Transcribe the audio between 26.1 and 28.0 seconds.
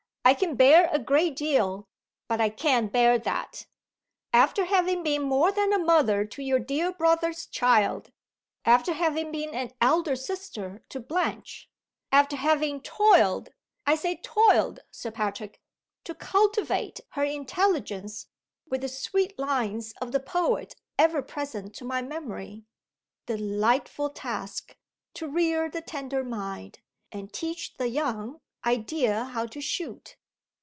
mind, and teach the